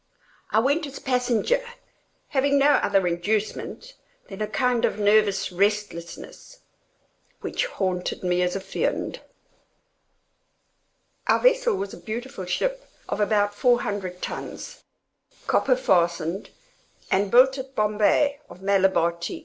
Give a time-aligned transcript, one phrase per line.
[0.49, 3.93] I went as passenger—having no other inducement
[4.29, 6.61] than a kind of nervous restlessness
[7.41, 9.19] which haunted me as a fiend.
[11.27, 14.81] Our vessel was a beautiful ship of about four hundred tons,
[15.45, 16.49] copper fastened,
[17.11, 19.39] and built at Bombay of Malabar teak.